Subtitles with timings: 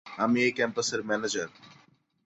[0.17, 1.49] আমি এই ক্যাম্পের ম্যানেজার।